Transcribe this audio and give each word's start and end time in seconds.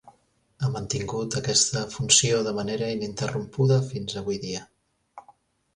Ha 0.61 0.69
mantingut 0.75 1.37
aquesta 1.41 1.83
funció 1.97 2.41
de 2.49 2.55
manera 2.61 2.89
ininterrompuda 2.97 3.79
fins 3.93 4.19
avui 4.25 4.45
dia. 4.49 4.69